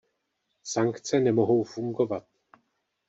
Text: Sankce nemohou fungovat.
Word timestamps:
Sankce 0.63 1.19
nemohou 1.19 1.63
fungovat. 1.63 2.25